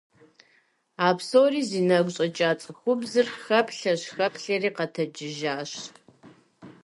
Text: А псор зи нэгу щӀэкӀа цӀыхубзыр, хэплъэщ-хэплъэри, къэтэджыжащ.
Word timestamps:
А 1.05 1.07
псор 1.17 1.53
зи 1.67 1.81
нэгу 1.89 2.11
щӀэкӀа 2.15 2.49
цӀыхубзыр, 2.61 3.27
хэплъэщ-хэплъэри, 3.43 4.69
къэтэджыжащ. 4.77 5.71